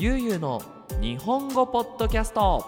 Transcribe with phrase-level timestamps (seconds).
[0.00, 0.62] ゆうゆうの
[1.00, 2.64] 日本語ポッドキャスト。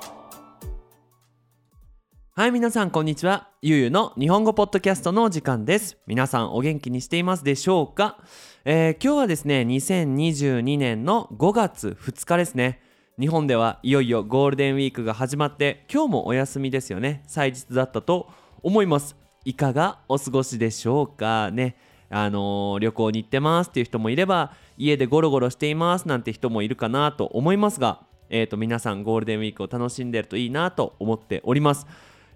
[2.35, 3.51] はい皆さんこんにちは。
[3.63, 5.97] ゆうゆうの日本語ポッドキャストのお時間です。
[6.09, 8.19] 皆さんお元気にしていますでしょうか、
[8.65, 12.81] えー、今日はですね2022年の5月2日ですね。
[13.21, 17.23] 日本ではいよいよゴールデンウィークが始まって今日もお休みですよね。
[17.29, 18.29] 祭日だったと
[18.65, 19.15] 思います。
[19.45, 21.77] いかがお過ごしでしょうかね。
[22.13, 31.87] あのー、旅行に行ってますっていう人もいれば家でゴロゴロしていますなんて人もいるかなと思いますが、えー、と皆さんゴールデンウィークを楽しんでるといいなと思っております、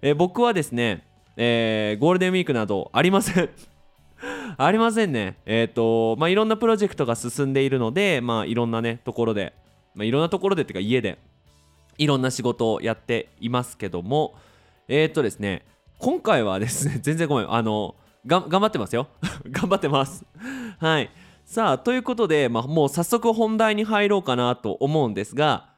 [0.03, 3.49] えー、僕はですね、えー、ゴールデンウィークなどありません。
[4.57, 5.37] ありませんね。
[5.45, 9.53] えっ、とまあいろんなプロジェクトが進んでいるのでまあいろんなねところで、
[9.95, 11.17] まあ、いろんなところでっていうか家で
[11.97, 14.35] いろんな仕事をやっていますけども
[14.87, 15.65] えっ、とですね
[15.97, 17.95] 今回はですね 全然ごめんあの
[18.27, 19.07] 頑張ってますよ。
[19.49, 20.23] 頑張ってます。
[20.79, 21.09] はい。
[21.45, 25.69] さあということで、まあ、もう早速本題に入ろうかなと思うんですが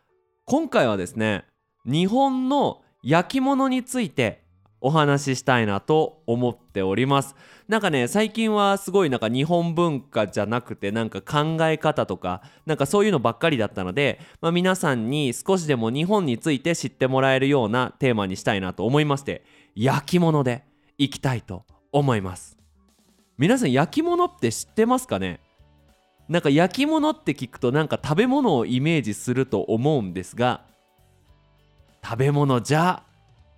[0.46, 1.44] 今回はですね
[1.86, 4.46] 日本の焼き物について
[4.80, 7.36] お話ししたいなと思っております。
[7.68, 19.44] なんかね最近はすごいなんか日本文化じゃなくてなんか考え方とかなんかそういうのばっかりだったので、まあ、皆さんに少しでも日本について知ってもらえるようなテーマにしたいなと思いまして
[19.76, 20.64] 焼き物で
[20.98, 22.58] いきたいと思います。
[23.38, 25.42] 皆さん焼き物って知ってますかね？
[26.30, 30.62] なんか焼き物って聞くとなんか食べ物をイメージすると思うんですが
[32.04, 33.04] 食べ物じゃ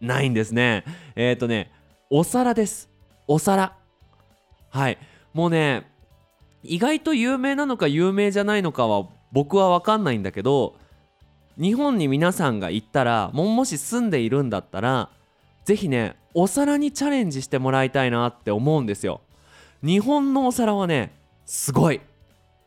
[0.01, 0.85] ないんですね。
[1.15, 1.71] えっ、ー、とね
[2.09, 2.89] お皿です。
[3.27, 3.75] お皿。
[4.69, 4.97] はい。
[5.33, 5.85] もうね
[6.63, 10.75] 意外と有名なのか有名じゃないのかは僕は分かんないんだけど
[11.57, 15.09] 日本に皆さんが行ったらももし住んでいるんだったら
[15.65, 19.21] 是非ねお皿にチャレンジしてもらいたいなって思うんですよ。
[19.83, 21.13] 日本のお皿はね
[21.45, 22.01] すごい。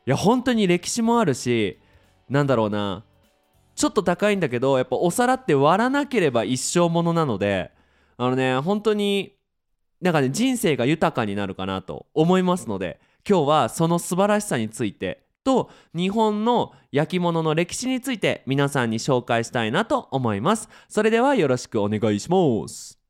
[0.06, 1.78] いや本当に歴史もあるし
[2.28, 3.04] なんだろうな。
[3.74, 7.70] ちょっと高いんだけどやっぱお皿って割らなければ一生ものなので
[8.18, 9.34] あのね本当に
[10.00, 20.68] なんかね人生が豊かになるかなと思いますので今日はその素晴らしさについてと日本の焼き物の歴史について皆さんに紹介したいなと思います。
[20.88, 23.01] それではよろしくお願いします。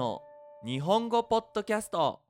[0.00, 0.22] の
[0.64, 2.22] 日本語ポッドキャスト。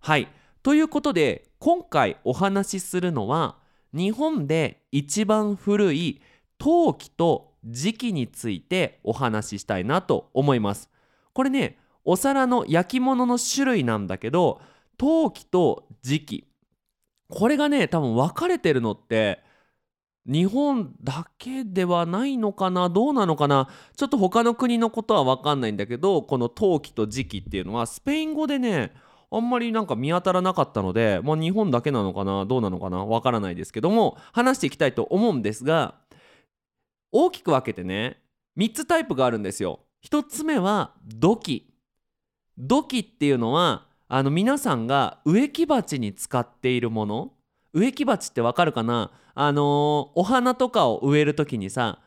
[0.00, 0.28] はい。
[0.62, 3.56] ということで今回お話しするのは
[3.94, 6.20] 日本で一番古い
[6.58, 10.90] 陶器と磁器についてお話ししたいなと思います。
[11.32, 14.60] これねお皿の焼き物の種類なんだけど
[14.98, 16.46] 陶器と磁器。
[17.30, 19.42] これがね多分分かれてるのって
[20.24, 22.88] 日本だけではないのかな？
[22.88, 23.68] どうなのかな？
[23.96, 28.92] ちょっと他の国のことは分かんないんだけどこの陶器と磁器っていうのはスペイン語でね
[29.32, 32.46] あんまりなんか見当たらなかったので、まあ、日本だけなのかな？
[32.46, 33.04] どうなのかな？
[33.04, 35.96] わからないですけども話していきたいと思うんですが
[37.10, 38.20] 大きく分けてね
[38.56, 39.80] 3つタイプがあるんですよ。
[40.08, 41.68] 1つ目は土器。
[42.58, 47.32] 土器っていうのはあの皆さんが植木鉢に使っているもの。
[47.72, 49.10] 植木鉢ってわかるかな？
[49.34, 49.64] あのー、
[50.14, 52.00] お花とかを植える時にさ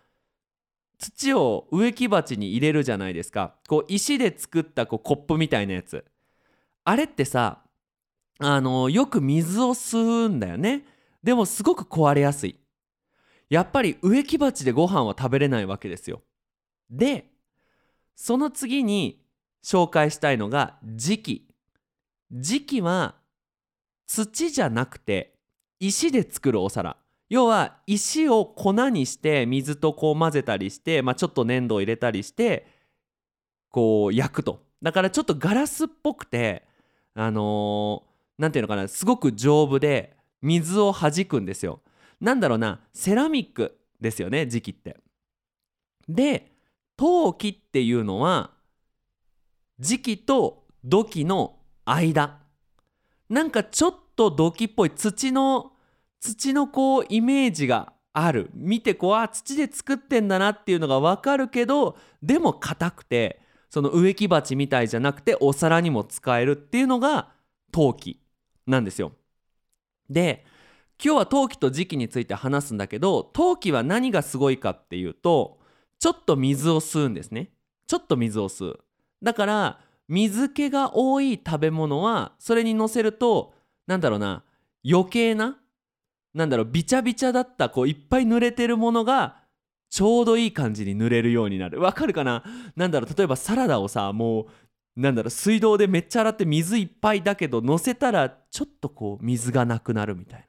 [0.98, 3.56] 土を植木鉢に入れるじゃないですか。
[3.68, 6.06] こう石で作ったこうコップみたいなやつ。
[6.84, 7.64] あれってさ
[8.40, 10.86] あのー、よく水を吸うんだよね。
[11.24, 12.60] でもすごく壊れやすい。
[13.50, 16.22] やっぱり植木鉢でご飯は食べれないわけですよ。
[16.90, 17.32] で
[18.16, 19.22] その次に
[19.64, 21.48] 紹介したいのが磁器
[22.34, 23.16] 磁器は
[24.08, 25.35] 土じゃなくて
[25.88, 26.98] 石で作るお皿。
[27.30, 32.68] 要は石を粉にして水とこう混ぜたりして、まあ、ちょっと粘土を入れたりして
[33.70, 34.64] こう焼くと。
[34.82, 36.68] だからちょっとガラスっぽくて
[37.14, 38.04] あの
[38.38, 41.82] 何、ー、ていうのかなすごく丈夫で水を弾くんですよ。
[42.22, 44.98] なんだろうなセラミックですよね磁器って。
[46.08, 46.52] で
[46.98, 48.52] 陶器っていうのは
[49.80, 52.40] 磁器と土器の間。
[53.30, 55.72] なんかちょっと土器っぽい土の
[56.34, 67.30] 土のこうイメージがある見てこうあ土で作ってんだなっていうのが分かるけどでも硬くてその植木鉢みたいじゃなくてお皿にも使えるっていうのが
[67.72, 68.22] 陶器
[68.66, 69.12] なんですよ。
[70.10, 70.46] で
[71.04, 75.60] 今日は陶器と磁器について話すんだけど陶器は何がすごいかっていうと
[76.00, 77.52] ちょっと水を吸うんですね。
[77.88, 78.80] ちょっと水を吸う。
[79.22, 83.54] だから水気が多い食べ物はそれにのせると
[83.88, 84.44] なんだろうな
[84.90, 85.58] 余計な
[86.36, 89.38] なんだろうビチャビチャだったこういっぱい濡れてるものが
[89.90, 91.80] ちょうどいい感じに塗れるようになる。
[91.80, 92.44] わかるかな？
[92.76, 94.48] なんだろう例えばサラダをさも
[94.98, 100.46] うなんだろう水道でめっちゃ洗って水いっぱいだけど乗せたらちょっとこう水がなくなるみたいな。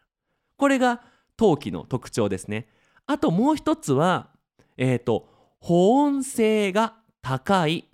[0.57, 1.03] これが
[1.37, 2.69] 陶器の特徴ですね。
[3.07, 4.31] あともう一つは
[4.77, 5.29] えっ、ー、と
[5.61, 7.85] 保温性が高い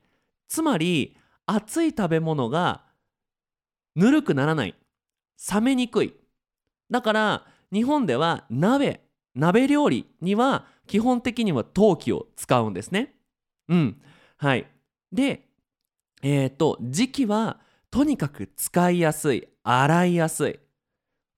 [0.48, 2.84] つまり熱い食べ物が
[3.96, 4.74] ぬるくならない
[5.52, 6.14] 冷めにくい。
[6.90, 9.00] だから日本では鍋
[9.34, 13.14] 鍋料理には基本的には陶器を使うんですね。
[13.68, 14.02] うん。
[14.36, 14.66] はい。
[15.10, 15.48] で
[16.22, 17.60] えっ、ー、と時期は
[17.90, 20.58] とにかく使いやすい洗いやすい。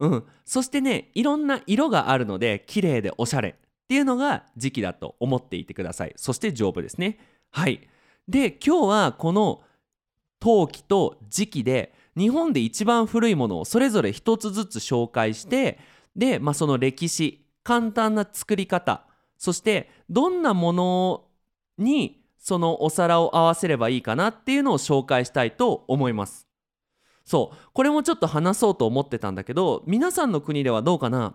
[0.00, 0.24] うん。
[0.44, 3.54] そしてねいろんな色があるので綺麗でおしゃれっ
[3.88, 6.14] ていうのが時期だと思っていてください。
[6.16, 7.18] そして丈夫ですね。
[7.50, 7.88] はい。
[8.26, 9.62] で今日はこの
[10.40, 15.78] 陶器と磁器で日本で一番古いものをそれぞれ一つずつ紹介して
[16.16, 19.06] で、まあ、その歴史簡単な作り方
[19.36, 21.24] そしてどんなもの
[21.78, 26.46] にそのお皿を合わせればいいかなっていうのを紹介したいと思います。
[27.24, 27.56] そう。
[27.72, 31.34] これもちょっと話そうと思ってたんだけど皆さんの国ではどうかな？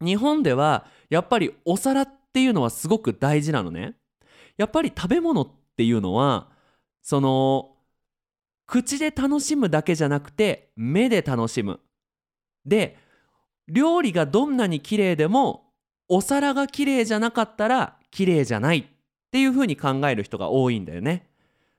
[0.00, 3.96] 日本ではやっぱりお皿っていうのはすごく大事なのね。
[4.56, 6.48] やっぱり食べ物っていうのは
[7.02, 7.74] その
[8.66, 11.80] 口で楽しむだけじゃなくて目で楽しむ。
[12.64, 12.96] で
[13.68, 15.72] 料理がどんなに綺麗でも
[16.08, 18.84] お皿が綺麗じゃなかったら綺麗じゃないっ
[19.30, 21.28] ていう風に考える人が多いんだよね。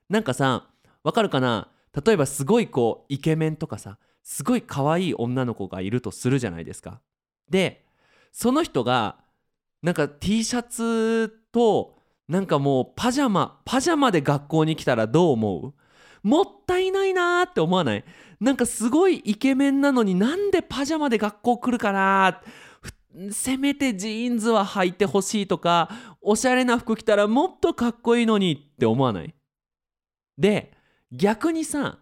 [0.07, 0.67] なんかさ
[1.03, 1.67] わかるかな？
[2.05, 7.01] 例えばすごいこうイケメンとかさすごい可愛い女の子がいるとするじゃないですか。
[7.49, 7.83] で
[8.31, 9.17] その人が
[9.81, 11.97] なんか T シャツと
[12.27, 15.73] なんかもうパジャマパジャマで学校に来たらどう思う？
[16.23, 18.03] もったいないなーって思わない？
[18.39, 22.41] なんかすごいイケメンなのになんでパジャマで学校来るかな
[23.31, 25.89] せめてジーンズは履いてほしいとか
[26.21, 29.33] おしゃれな服着たらもっとかっこいいのにって思わない？
[30.37, 30.71] で
[31.11, 31.97] 逆にさ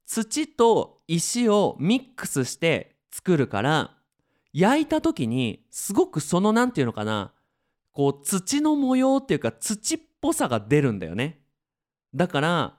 [0.06, 3.96] 土と石をミックスして作るから
[4.54, 7.34] 焼いた時にすごくその何て言うのかな
[7.92, 11.42] こう土の模様っていうか土っぽさが出るんだよね。
[12.14, 12.78] だから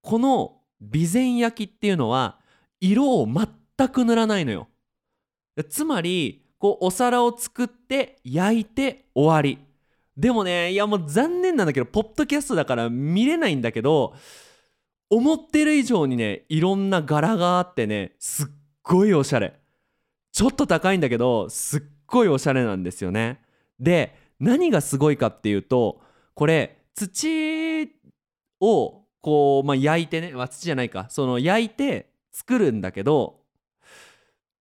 [0.00, 2.38] この備前焼きっていうのは
[2.80, 4.68] 色を全く塗らないのよ。
[5.68, 9.58] つまりこうお皿を作って焼いて終わり。
[10.16, 14.14] でもねいやもう残念なんだけどポッドキャストだから見れないんだけど
[15.10, 18.46] 思ってる以上にねいろんな柄があってねすっ
[18.84, 19.63] ごいおしゃれ。
[20.34, 23.40] ちょっと高いんだけどすっごいおしゃれなんですよね。
[23.78, 26.00] で何がすごいかっていうと
[26.34, 27.88] これ土
[28.60, 31.06] をこう、まあ、焼いてね、まあ、土じゃないか。
[31.08, 33.42] その焼いて作るんだけど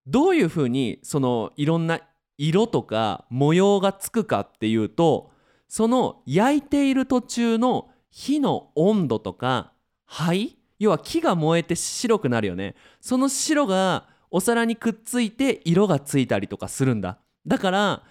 [0.06, 2.02] どういうふうにそのいろんな
[2.38, 5.32] 色とか模様がつくかっていうと
[5.68, 9.74] その焼いている途中の火の温度とか
[10.06, 10.56] 灰？
[10.78, 12.76] 要は木が燃えて白くなるよね。
[13.02, 17.20] その白がお皿にくっついて色がついたりとかするんだ。
[17.46, 18.04] だから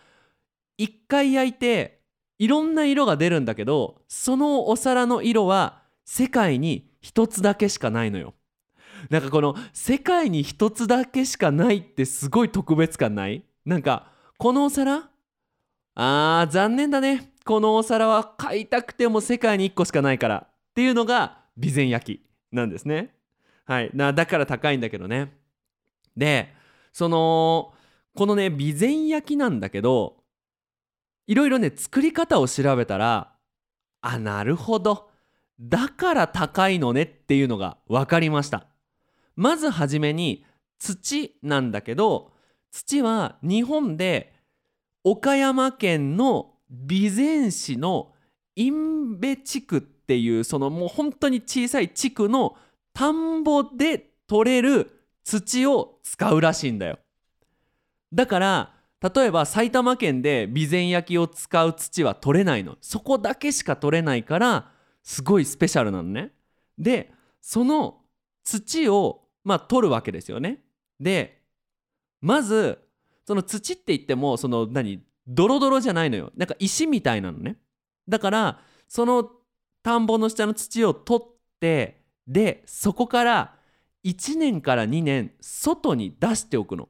[0.78, 2.00] 一回焼いて
[2.38, 8.34] いろんな色が出るんだけどそのお皿の色は世界に一つだけしかないのよ。
[9.10, 13.42] なんかこの世界に一つだけしかないってすごい特別感ない？
[13.66, 15.08] なんかこのお皿？
[15.96, 17.32] あー残念だね。
[17.44, 20.46] このお皿は買いたくても世界に1個しかないから。
[20.46, 23.12] っていうのが備前焼きなんですね。
[23.64, 23.90] はい。
[23.92, 25.32] なだから高いんだけどね。
[26.16, 26.54] で
[26.92, 27.72] その
[28.14, 30.16] このね備前焼きなんだけど
[31.26, 33.32] いろいろね作り方を調べたら
[34.00, 35.10] あなるほど。
[35.60, 38.66] だから高いのねっていうのが分かりました。
[39.36, 40.44] まずはじめに
[40.78, 42.32] 土なんだけど
[42.72, 44.34] 土は日本で
[45.04, 46.54] 岡山県の
[46.88, 48.12] 備前市の
[48.56, 52.56] 印部地区っていうそのもう本当に小さい地区の
[52.92, 56.98] 田んぼで取れる土を使うらしいんだよ。
[58.12, 58.74] だから
[59.14, 62.76] 例えば埼玉県で備前焼を使う土は取れないの。
[62.80, 64.70] そこだけしか取れないから
[65.02, 66.32] すごいスペシャルなのね。
[66.78, 68.00] でその
[68.44, 70.62] 土をまあ取るわけですよね。
[71.00, 71.42] で
[72.20, 72.78] まず
[73.26, 76.32] その土って言ってもその何ドロドロじゃないのよ。
[76.36, 77.56] なんか石みたいなのね。
[78.08, 79.30] だからその
[79.82, 81.26] 田んぼの下の土を取っ
[81.58, 83.56] てでそこから
[84.04, 86.88] 1年から2年外に出しておくの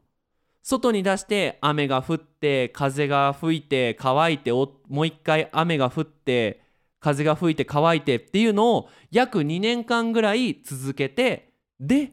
[0.62, 6.62] 外に出して雨が降って風が吹いて乾いてもう一回雨が降って
[7.00, 12.12] 風が吹いて乾いてっていうのを約2年間ぐらい続けてで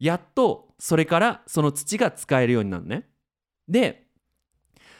[0.00, 3.08] やっとそれからその土が使えるようになるね。
[3.68, 4.06] で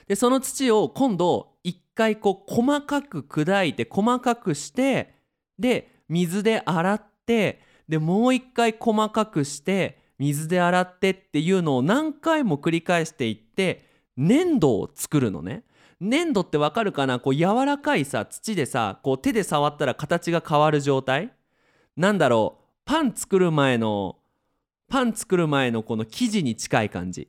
[0.07, 5.15] でその土を今度一回こう細かく砕いて細かくして
[5.59, 13.85] で水で洗ってでもう一回細かくして水で洗ってっていうのを何回も繰り返していって
[14.17, 15.63] 粘土を作るのね。
[16.01, 17.21] 粘土ってわかるかな？
[17.21, 21.33] こう柔らかいさ土でさこう手で触ったら形が変わる状態。
[21.97, 22.63] なんだろう？
[22.85, 24.17] パン作る前の
[24.89, 27.29] パン作る前のこの生地に近い感じ。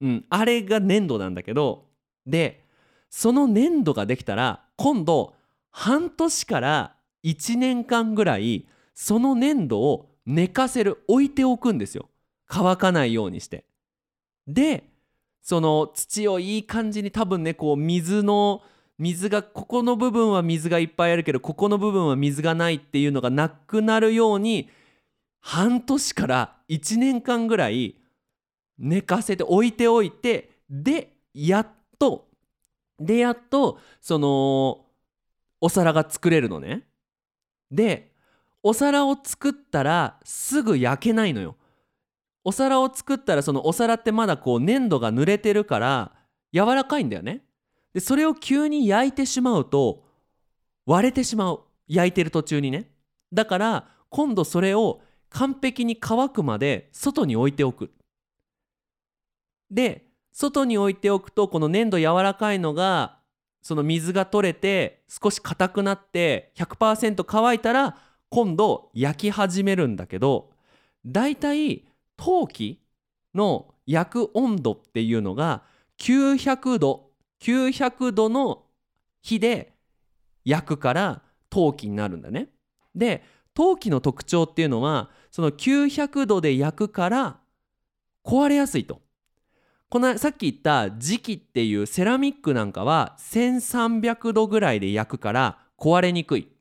[0.00, 1.86] うんあれが粘土なんだけど。
[2.26, 2.64] で
[3.10, 5.34] その粘土ができたら今度
[5.70, 12.08] 半年から1年間ぐらいその粘土を寝かせる置いておくんですよ。
[12.46, 13.64] 乾かないようにして。
[14.46, 14.84] で
[15.42, 18.62] その土をいい感じに多分ねこう水の
[18.98, 24.70] 水がここの部分は水がいっぱいあるけどここの部分は水がないっていうのがなくなるように
[25.40, 27.96] 半年から1年間ぐらい
[28.78, 31.66] 寝かせて置いておいてでやっ
[31.98, 32.28] と
[32.98, 34.86] でやっとその
[35.60, 36.82] お皿が作れるのね。
[37.70, 38.13] で
[38.66, 41.56] お皿を作ったらすぐ焼けないのよ。
[42.44, 46.12] お皿を作ったらそのお皿ってまだこう粘土が濡れてるから
[46.52, 47.42] 柔らかいんだよね。
[47.92, 50.04] でそれを急に焼いてしまうと
[50.86, 51.60] 割れてしまう。
[51.86, 52.90] 焼いてる途中にね。
[53.30, 57.92] だから今度それを完璧に乾くまで外に置いておく。
[59.70, 63.18] で外に置いておくとこの粘土柔らかいのが
[63.60, 67.98] その水が取れて少し硬くなって100%乾いたら
[68.34, 70.50] 今度焼き始めるんだけど
[71.06, 71.84] だいたい
[72.16, 72.80] 陶器
[73.32, 75.62] の焼く温度っていうのが
[76.00, 77.10] 900度
[77.40, 78.64] 900度の
[79.22, 79.74] 火で
[80.44, 82.48] 焼くから陶器になるんだね。
[82.92, 83.22] で
[83.54, 87.38] 陶器の特徴っていうのはその900度で焼くから
[88.24, 89.00] 壊れやすいと。
[89.88, 96.53] このさっき言った磁器っていうセラミックなんかは1300度ぐらいで焼くから壊れにくい。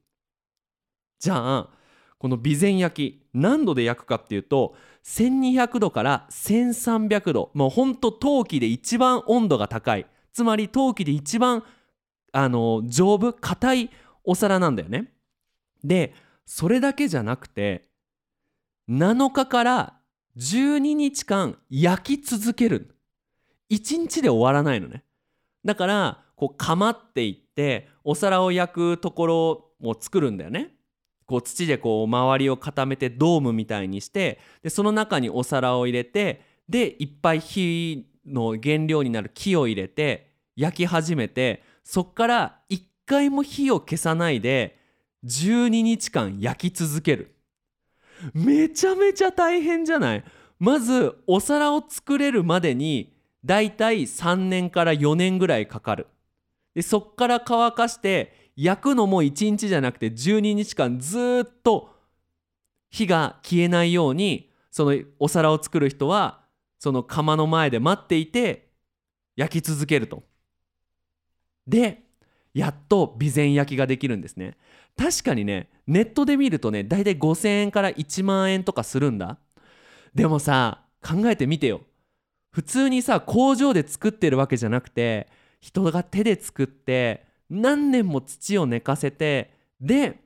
[1.23, 1.69] じゃあ
[2.17, 4.75] この備前焼き何度で焼くかっていうと
[5.05, 10.05] 1200度から1300度もうほんと陶器で一番温度が高い。
[10.33, 11.63] つまり陶器で一番
[12.33, 13.89] あの丈夫硬い
[14.25, 15.13] お皿なんだよね。
[15.81, 16.13] で
[16.45, 17.83] それだけじゃなくて
[18.89, 19.93] 7日から
[20.35, 22.97] 12日間焼き続ける
[23.71, 25.05] 1日で終わらないのね。
[25.63, 30.75] だからこう構っていってお皿を焼くところを作るんだよね。
[31.33, 44.77] こう土でこう周りを固めてドームみたいにしてでその中にお皿を入れてでいっぱい火の原料になる木を入れて焼き始めてそっから一回も火を消さないで
[45.25, 47.33] 12日間焼き続ける。
[48.35, 50.23] めちゃめちゃ大変じゃない？
[50.59, 56.05] まずお皿を作れるまでにだいたい3年から4年ぐらいかかる。
[56.75, 61.89] でそっから乾かして焼くのも1日じゃなくて12日間ずっと
[62.89, 66.41] 火が消えないようにそのお皿を作る人は
[66.79, 68.69] その窯の前で待っていて
[69.35, 70.23] 焼き続けると。
[71.65, 72.03] で
[72.53, 74.57] やっと備前焼きができるんですね。
[74.95, 79.39] 確かにねネットで見るとねだいたい5000円から1万円とかするんだ。
[80.13, 81.81] でもさ考えてみてよ。
[82.51, 85.27] 普通にさ工場で作ってるわけじゃなくて
[85.59, 90.19] 人が手で作って何年も土を寝かせてで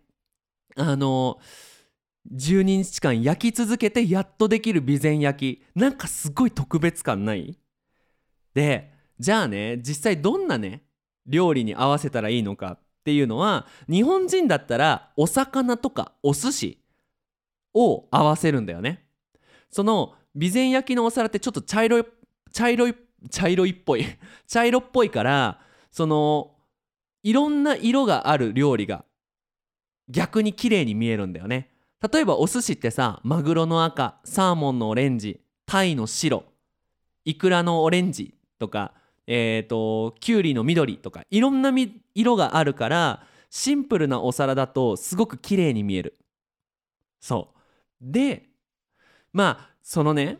[0.76, 1.40] あの
[2.34, 5.64] 12日間焼き続けてやっとできる備前焼き。
[5.76, 7.58] なんかすごい特別感ない？
[8.54, 10.84] でじゃあね実際どんなね
[11.26, 16.84] 料理に合わせたらいいのかっていうのは日本人だったらお魚とかお寿司
[17.74, 19.06] を合わせるんだよね。
[19.70, 22.06] その備前焼きのお皿ってちょっと茶色い
[22.52, 22.96] 茶色い
[23.30, 24.06] 茶色いっぽい。
[24.48, 26.57] 茶色っぽいからその
[27.28, 29.04] いろんな色がある料理が
[30.08, 31.70] 逆に綺麗に見えるんだよね。
[32.14, 36.46] 例えばお寿司ってさマグロの赤サーモンのオレンジタイの白
[37.26, 38.94] イクラのオレンジとか
[39.30, 41.74] えーと、きゅうりの緑とかいろんな
[42.16, 46.18] 色があるからシンプルなお皿だとすごく綺麗に見える。
[47.20, 47.60] そう。
[48.00, 48.44] で
[49.34, 50.38] まあそのね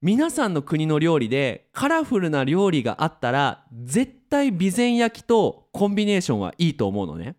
[0.00, 7.34] 皆さんの国の料理でカラフルな料理があったら絶対備前焼きとコンビネーションはいいと思うのね。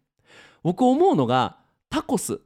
[0.62, 1.58] 僕思うのが
[1.89, 2.42] タコス。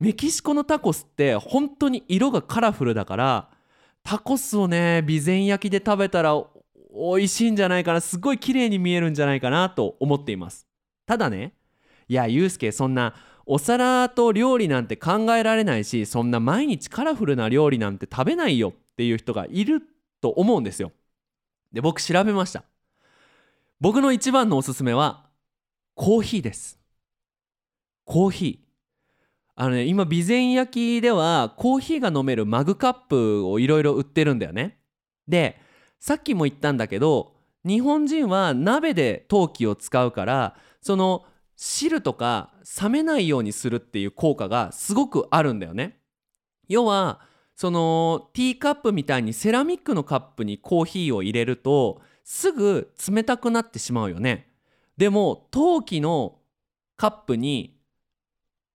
[0.00, 3.50] メキシコのタコスって本当に色がカラフルだから
[4.02, 6.42] タコスをね備前焼きで食べたら
[6.90, 8.00] 美味しいんじゃないかな。
[8.00, 10.66] すごい綺麗に見えるんじゃないかなと思っています。
[11.06, 11.52] ただね
[12.08, 13.14] いやゆうすけそんな
[13.44, 19.82] お皿と料理なんて考えられないしそんな毎日カラフルな料理なんて食べないよっていう人がいる
[20.22, 20.92] と思うんですよ。
[21.72, 22.64] で僕調べました。
[23.80, 25.26] 僕の一番のおすすめは
[25.94, 26.80] コーヒーです。
[28.04, 28.68] コーヒー。
[29.54, 34.78] あのね今備前焼ではコーヒーが飲めるマグカップをいろいろ売ってるんだよね。
[35.28, 35.60] で
[36.00, 46.00] さっきも言ったんだけど日本人は鍋で陶器を使うからその汁とか冷めないようにするっていう効果がすごくあるんだよね。
[46.68, 47.20] 要は
[47.54, 54.50] そのティーカップみたいにセラミックのカップにコーヒーを入れるとすぐ冷たくなってしまうよね。
[54.98, 56.40] でも陶器の
[56.98, 57.80] カップに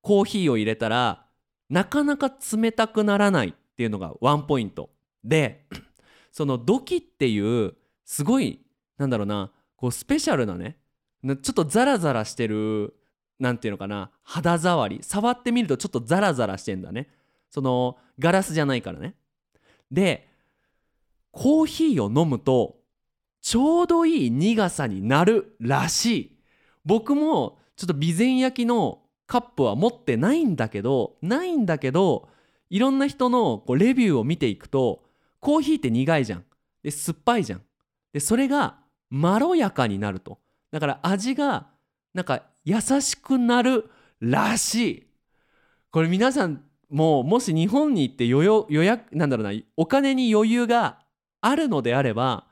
[0.01, 1.27] コーヒーを入れたら
[1.69, 4.89] なかなか冷たくならないっていうのがワンポイント。
[5.23, 5.67] で
[6.33, 8.59] その土器っていうすごい
[8.97, 10.79] なんだろうなこうスペシャルなね
[11.23, 12.95] ちょっとザラザラしてる
[13.39, 17.07] なんていうのかな肌触り触ってみるとちょっとザラザラしてんだね。
[17.51, 19.13] そのガラスじゃないからね。
[19.91, 20.27] で
[21.29, 22.81] コーヒーを飲むと
[23.43, 26.37] ちょうどいい苦さになるらしい。
[26.85, 32.29] 僕もちょっと備前焼きのカップは持ってないんだけどないんだけど
[32.69, 35.03] いろんな人のこうレビューを見ていくと
[35.39, 36.45] コーヒーって苦いじゃん。
[36.83, 37.61] で酸っぱいじゃん。
[38.13, 38.77] でそれが
[39.09, 40.39] まろやかになると。
[40.71, 41.67] だから味が
[42.13, 43.89] なんか優しくなる
[44.21, 45.07] らしい。
[45.91, 50.99] これ皆さんもうもし日本に行って予約なんだろうなお金に余裕が
[51.41, 52.47] あるのであれば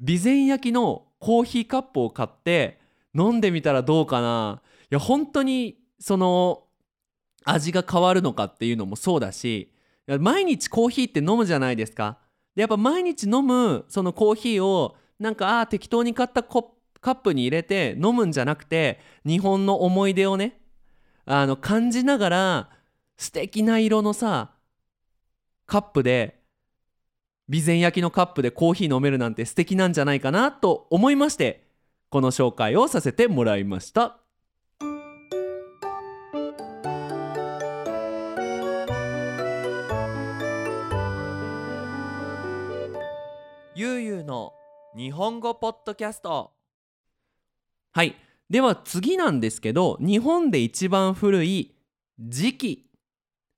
[0.00, 2.78] 備前焼のコーヒーカップを買って
[3.14, 4.62] 飲んでみたらどうかな。
[4.90, 6.64] いや本当にその
[7.44, 9.72] 味が変わるのかっていうのもそうだし
[10.20, 12.18] 毎日コーヒーって飲むじゃないですか。
[12.54, 16.60] でやっぱ毎日飲むそのコーヒーをなんかあ適当に買ったカ
[17.12, 20.60] ップに入れて飲むんじゃなくて日本の思い出をね
[21.24, 22.70] あの感じながら
[23.16, 24.52] 素敵な色のさ
[25.66, 26.37] カップで
[27.50, 31.64] 備前焼きのカップでコーヒー飲めるなんて素敵なんじゃないかなと思いまして
[32.10, 34.18] この紹介をさせてもらいました。
[43.74, 44.52] ゆうゆうの
[44.96, 46.52] 日本語ポッドキャスト。
[47.92, 48.16] はい。
[48.50, 51.76] では次なんですけど日本で一番古い
[52.20, 52.90] 磁器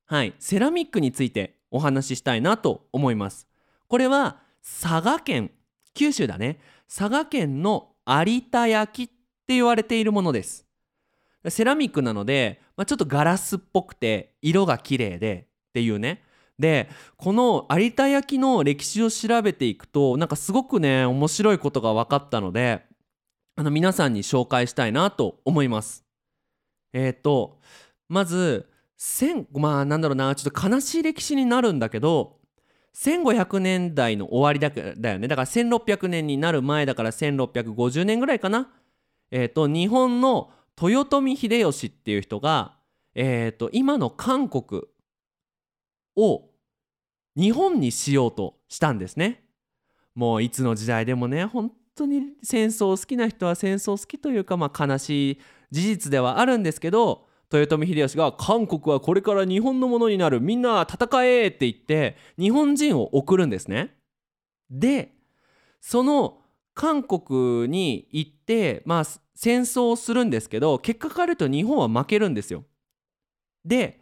[0.07, 0.35] はい。
[0.39, 3.50] セラミックについてお話ししたいなと思います。
[3.91, 5.51] これは佐賀県
[5.95, 6.61] 九州だね。
[6.89, 9.15] 佐賀県の有田焼って
[9.49, 10.65] 言われているものです。
[11.49, 16.23] セラミックなので、まあ、ちょっとガラスっぽくて色が綺麗でっていうね。
[16.57, 22.85] でこの有田焼の歴史を調べていくとなんかすごくね面白いことが分かったので
[23.57, 26.05] あの皆さんに紹介したいなと思います。
[26.93, 27.59] えっ、ー、と
[28.09, 32.40] まず千まあなんだろうなちょっと悲しい歴史になるんだけど
[32.97, 38.71] 1500年代の終わりだだよねだから1600年になる前だから1650年ぐらいかな。
[39.31, 40.51] えっ、ー、と日本の
[40.81, 42.77] 豊臣秀吉っていう人が、
[43.15, 44.83] えーと今の韓国
[46.17, 46.51] を
[47.37, 49.45] 日本にしようとしたんですね。
[50.15, 63.97] もういつの時代でもね本当に戦争好きな人は戦争好きというか、まあ、悲しい事実ではあるんですけど豊臣秀吉が「韓国はこれから日本のものになるみんな戦え!」って言って日本人を送るんですね。
[64.71, 65.15] で
[65.81, 66.39] その
[66.75, 72.65] 韓国に行ってまあ戦争をするんですけど結果から言うと日本は負けるんですよ。
[73.65, 74.01] で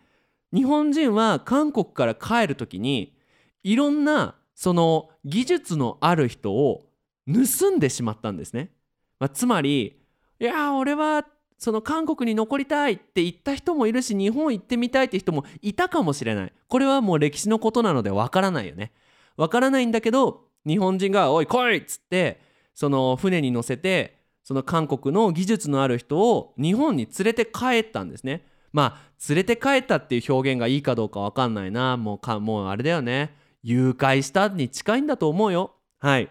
[0.53, 3.17] 日本人は韓国から帰る時に
[3.63, 6.91] いろんなその技術のある人を
[7.27, 8.73] 盗んでしまったんですね。
[9.19, 10.01] まあ、つまり
[10.41, 11.25] いや俺は
[11.59, 16.53] その韓国に残りたいって言った人もいるし日本行ってみたいって人もいたかもしれない。
[16.69, 18.93] これはもう歴史のことなのでわからないよね。
[19.37, 22.41] わからないんだけど日本人が「おい来い!」っつって
[22.75, 28.47] その船に乗せてその韓国の技術のある人を日本に連れて帰ったんですね。
[28.73, 31.97] まあ連れて帰ったっていう表現がいいかどうかわかんないな。
[31.97, 33.35] もうかもうあれだよね。
[33.65, 35.75] 誘拐したに近いんだと思うよ。
[35.99, 36.29] はい。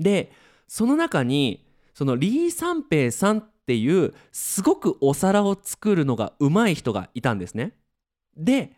[0.00, 0.32] で
[0.66, 7.72] その中にそのリー・サンペイさんっていうすごくお皿を作るのがうまい人がいたんですね。
[8.36, 8.72] で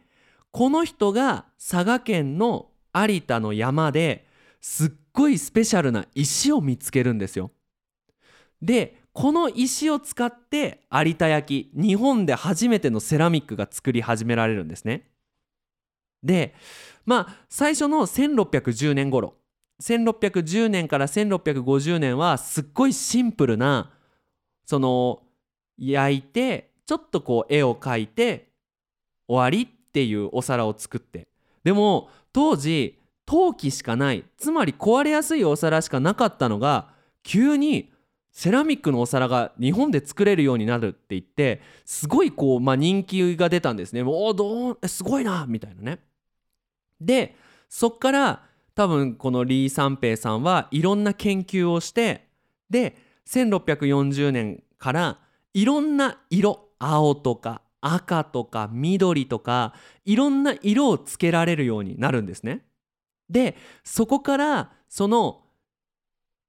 [0.51, 4.27] この人が佐賀県の有田の山で
[4.61, 7.51] すっごいスペシャルな石を見つけるんですよ。
[8.61, 15.09] でこの石を使って有田焼日本で初めてのセラミックが作り始められるんですね。
[16.23, 16.55] で
[17.07, 19.37] まあ最初の1610年頃。
[19.83, 23.91] 1610年から1650年はすっごいシンプルな
[24.65, 25.23] その
[25.79, 28.49] 焼いてちょっとこう絵を描いて
[29.29, 31.27] 終わりっていうお皿を作って
[31.63, 36.89] でも当時陶器しかないつまり壊れやすいお皿しかなかったのが
[37.23, 37.91] 急に
[38.31, 44.03] セラミックのお皿が日本で作れるようになるって言ってすごいこう、まあ、人気が出たんですね。
[44.03, 46.01] おおどうすごいなみたいなね。
[47.01, 47.37] で
[47.69, 48.43] そっから
[48.75, 52.27] 多分このリー・サンペイさんはいろんな研究をして
[52.69, 52.97] で
[53.29, 55.19] 1640年から
[55.53, 62.65] いろんな色青とか赤とか緑とかいろんな色をつけられるようになるんですね。
[63.29, 65.43] でそこからその、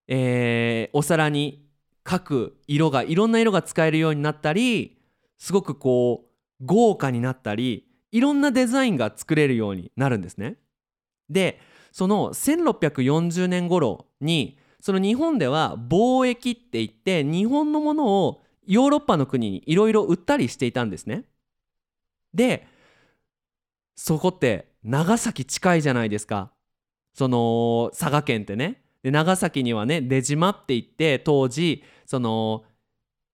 [0.07, 1.65] えー、お皿に
[2.03, 4.97] 各色がいろんな色が使えるようになったり
[5.37, 10.57] すごくこう豪華になったりいろんなデザインが作れるようになるんですね。
[11.29, 11.59] で
[11.91, 21.23] その1640年頃にその日本では貿易って言って日本のものをヨーロッパの国にいろいろ売ったりしていたんですね。
[22.35, 22.67] で
[23.95, 26.51] そこって長崎近いじゃないですか
[27.15, 28.83] その佐賀県ってね。
[29.01, 32.63] で長崎にはね出島って言って当時その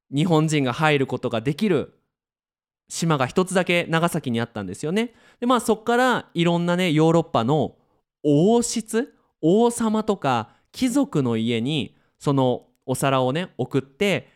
[0.09, 1.99] 日本人が入ることができる
[2.87, 5.13] 島が一つだけ長崎にあったんですよね。
[5.41, 7.75] でまあそっからいろんなねヨーロッパの
[8.23, 14.27] 王室王様とか貴族の家にそのお皿をね送って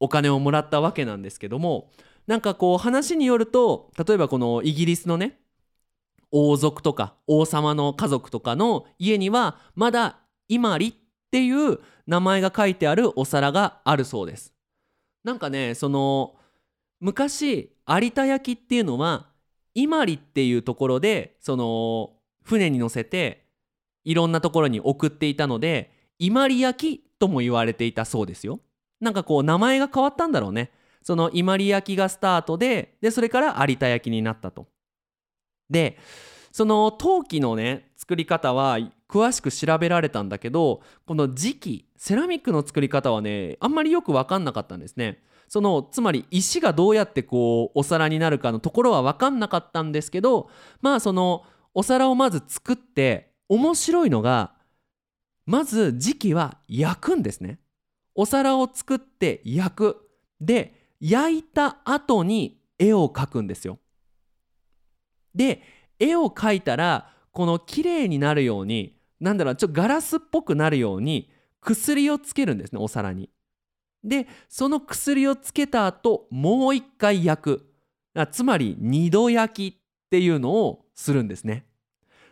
[0.00, 1.90] お金をもらったわけなんですけども
[2.26, 5.40] なんかこう話によると例えばこのイギリスのね
[6.30, 10.94] 王族とか王様の家族とかの家にはまだ伊万里っ
[11.30, 14.54] ていう名前が書いてあるお皿があるそうです。
[15.24, 16.36] なんかねその
[17.00, 19.28] 昔有田焼っていうのは
[19.74, 22.10] 伊万里っていうところでその
[22.44, 23.47] 船に乗せて
[24.08, 28.60] いろんなところに送っていたので伊万里焼とも言われていたそうですよ。
[29.00, 30.70] なんかこう名前が変わったんだろうね。
[31.02, 34.66] その伊万里焼がスタートででそれから有田焼になったと。
[35.68, 35.98] で
[36.52, 38.78] その陶器のね作り方は
[39.10, 45.22] 詳しく調べられたんだけどこの磁器セラミックの作り方はねあんまりよく分かんなかったんですね。
[45.48, 50.48] そのつまり石がどうやってこうお皿になるかのところは分かんなかったんですけど
[50.80, 51.44] まあその
[51.74, 54.54] お皿をまず作って面白いのが
[55.46, 57.58] まず磁器は焼くんですね。
[58.14, 59.96] お皿を作って焼く
[60.40, 63.78] で焼いた後に絵を描くんですよ。
[65.34, 65.62] で
[65.98, 71.30] 絵を描いたらこの綺麗になるようになんだろうちょっとガラスっぽくなるように
[71.60, 73.30] 薬をつけるんですねお皿に。
[74.04, 77.72] でその薬をつけた後もう一回焼く
[78.32, 79.80] つまり二度焼きっ
[80.10, 81.64] ていうのをするんですね。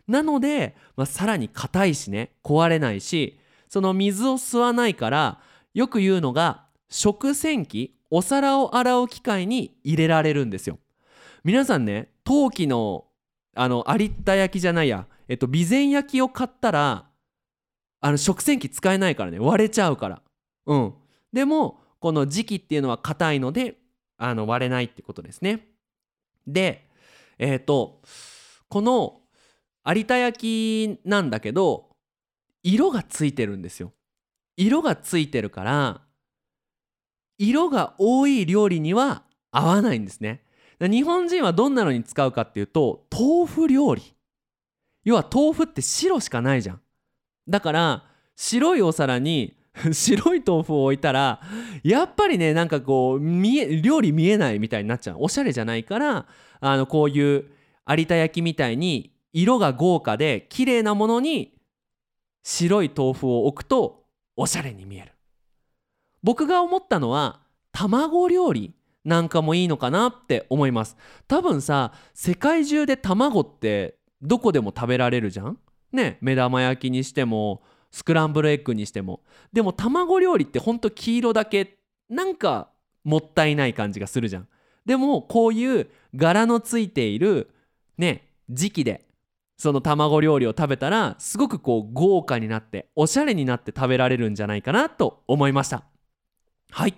[0.06, 3.38] なので、まあ、さらに硬いしね壊れないし
[3.68, 5.40] その水を吸わないから
[5.74, 10.78] よく言うのが食洗機お皿を洗う機械に入れられるんですよ。
[11.44, 13.04] 皆さんね陶器の
[13.54, 17.06] あの有田焼きじゃないや、えっと、備前焼きを買ったら
[18.00, 20.22] あの食洗機使えないからね割れちゃうから。
[20.66, 20.94] うん。
[21.32, 23.76] でもこの磁器っていうのは硬いので
[24.18, 25.66] あの割れないってことですね。
[26.46, 26.88] で
[27.38, 28.00] えっ、と
[28.68, 29.20] この
[29.86, 31.90] 有田焼なんだけど
[32.62, 33.92] 色がついてるんですよ。
[34.56, 36.00] 色がついてるから
[37.38, 40.42] 色が多い料理には合わないんですね。
[40.80, 44.02] 日本人はどんなのに使うかっていうと豆腐料理。
[45.04, 46.80] 要は豆腐って白しかないじゃん。
[47.48, 49.56] だから白いお皿に
[49.92, 51.40] 白い豆腐を置いたら
[51.84, 55.16] やっぱりねなんかこう見え料理見えないみたいになっちゃう。
[55.20, 56.26] おしゃれじゃないから
[56.60, 57.50] あのこういう
[57.88, 61.52] 有田焼みたいに色が豪華で綺麗なものに
[62.42, 65.12] 白い豆腐を置くとおしゃれに見える。
[66.22, 68.72] 僕が思ったのは卵料理
[69.04, 70.96] なんかもいいのかなって思います。
[71.28, 75.58] 多分さ世界中で卵ってどこでも食べられるじゃん？
[75.92, 79.20] ね目玉焼きにしてもスクランブルエッグにしても。
[79.52, 81.76] でも卵料理ってほんと黄色だけ
[82.08, 82.70] なんか
[83.04, 84.48] もったいない感じがするじゃん。
[84.86, 87.50] でもこういう柄のついている
[87.98, 89.04] ね時期で
[89.58, 95.84] その卵料理を食べたらすごくこう豪華になっておしゃれになって食べられるんじゃないかなと思いました。
[96.70, 96.94] はい。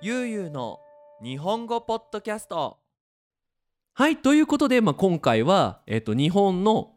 [0.00, 0.78] ゆうゆうの
[1.22, 2.78] 日本語ポッドキャスト。
[3.92, 6.92] はいということで、まあ、今回は、えっと、日本の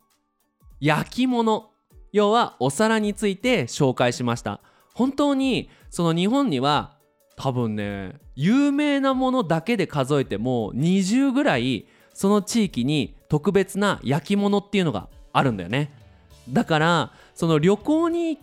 [0.80, 1.72] 焼き物
[2.12, 4.62] 要はお皿について紹介しました
[5.00, 6.98] 本当にその日本には
[7.38, 15.94] 多分ね有名なものだけで数えても20ぐらいその地域に特別な焼き物っていうのがあるんだよね。
[16.50, 18.40] だからその旅行に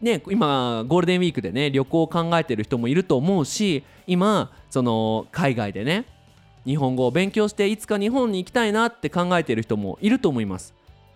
[0.00, 6.04] ね今ゴールデンウィークでね旅行を考えてる人もいると思うし今その海外でね
[6.64, 10.72] 日本語を勉強していつか日本に行きたいなって考えてる人もいると思います。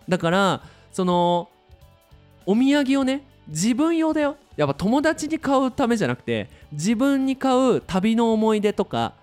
[0.09, 1.49] だからその
[2.45, 4.37] お土産をね自分用だよ。
[4.61, 9.15] やっぱ友達に買うためじゃなくて自分に買う旅の思い出とか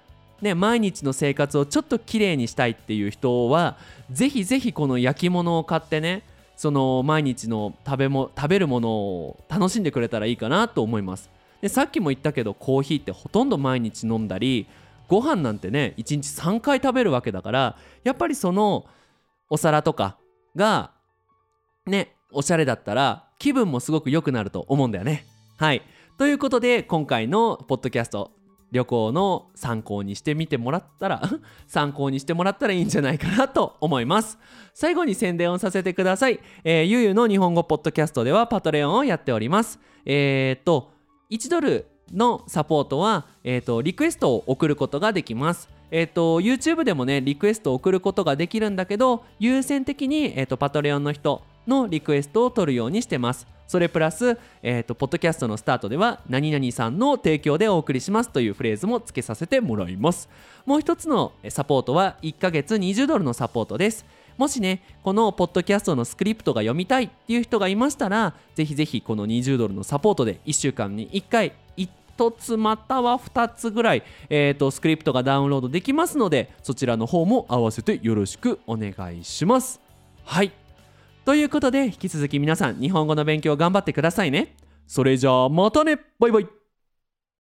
[0.41, 3.75] ね、毎日の生活をちょっときれいにしたいっていう人は
[4.11, 6.21] ぜひぜひこの焼き物を買ってね
[6.55, 11.29] その毎日の食べも食べるものを楽しんでくれたらいいかなと思います。
[11.61, 14.67] でさっきも言ったけどコーヒーってほとんど毎日飲んだり
[15.07, 18.85] ご飯なんてね1日3回食べるわけだからやっぱりその
[19.49, 20.17] お皿とか
[20.55, 20.91] が
[21.85, 25.25] ねおしゃれだったら気分もすごく良くなると思うんだよね。
[25.57, 25.81] はい。
[26.17, 28.31] ということで今回のポッドキャスト
[28.71, 31.21] 旅行の参考にしてみてもらったら
[31.67, 34.37] 参考にしてもらったらいいんじゃないかなと思います。
[34.73, 39.79] 最後に宣伝をさせてください、えー、ゆうゆうの日本語ポッドキャストではパトレオンをやっております。
[40.05, 40.91] えー、っと
[41.29, 45.69] 1ドルのサポートは、えーと、リクエストを送ることができます。
[45.91, 53.47] えーと、YouTube でもねリクエストを送ることができるんだけど優先的に、えーと、パトレオンの人のリクエストを取るようにしてます。
[53.67, 60.29] それプラス、えー、とポッドキャストのスタートでは何々さんの提供でお送りしますというフレーズも付けさせてもらいます。
[60.65, 64.05] もう一つのサポートは1ヶ月20ドルのサポートです。
[64.37, 71.53] もしねこのポッドキャストのスクリプトが読みたいっていう人がいましたらぜひぜひこの20ドルのサポートで1週間に1回
[72.17, 79.79] 1つまたは2つぐらい、えーと、スクリプトがダウンロードできますのでそちらの方も合わせてよろしくお願いします
[80.25, 80.51] はい
[81.27, 84.55] ということで引き続き皆さん日本語の勉強頑張ってくださいね。
[84.87, 85.99] それじゃあまたね。
[86.19, 86.56] バイバイ。